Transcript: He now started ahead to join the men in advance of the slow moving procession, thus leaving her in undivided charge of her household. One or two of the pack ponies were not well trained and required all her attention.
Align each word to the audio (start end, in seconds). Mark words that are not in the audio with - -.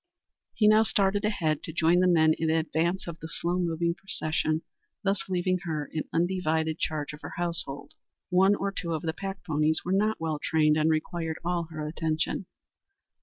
He 0.55 0.67
now 0.67 0.81
started 0.81 1.23
ahead 1.25 1.61
to 1.61 1.71
join 1.71 1.99
the 1.99 2.07
men 2.07 2.33
in 2.33 2.49
advance 2.49 3.05
of 3.05 3.19
the 3.19 3.27
slow 3.29 3.59
moving 3.59 3.93
procession, 3.93 4.63
thus 5.03 5.29
leaving 5.29 5.59
her 5.59 5.87
in 5.93 6.05
undivided 6.11 6.79
charge 6.79 7.13
of 7.13 7.21
her 7.21 7.33
household. 7.37 7.93
One 8.31 8.55
or 8.55 8.71
two 8.71 8.93
of 8.95 9.03
the 9.03 9.13
pack 9.13 9.43
ponies 9.45 9.81
were 9.85 9.91
not 9.93 10.19
well 10.19 10.39
trained 10.41 10.75
and 10.75 10.89
required 10.89 11.37
all 11.45 11.65
her 11.69 11.85
attention. 11.87 12.47